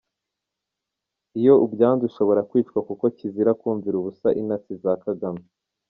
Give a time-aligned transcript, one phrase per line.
[1.39, 5.43] Iyo ubyanze ushobora kwicwa kuko kizira kumvira ubusa intasi za Kagame!